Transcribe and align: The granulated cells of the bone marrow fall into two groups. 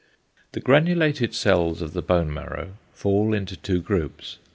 The 0.53 0.59
granulated 0.59 1.35
cells 1.35 1.79
of 1.79 1.93
the 1.93 2.01
bone 2.01 2.33
marrow 2.33 2.71
fall 2.91 3.35
into 3.35 3.55
two 3.55 3.81
groups. 3.83 4.39